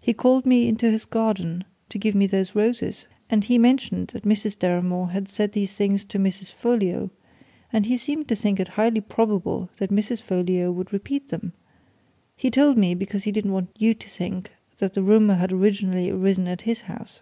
[0.00, 4.22] "He called me into his garden, to give me those roses, and he mentioned that
[4.22, 4.56] Mrs.
[4.56, 6.52] Deramore had said these things to Mrs.
[6.52, 7.10] Folliot,
[7.72, 10.22] and as he seemed to think it highly probable that Mrs.
[10.22, 11.54] Folliot would repeat them,
[12.36, 16.08] he told me because he didn't want you to think that the rumour had originally
[16.08, 17.20] arisen at his house."